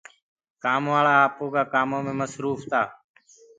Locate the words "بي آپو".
1.07-1.45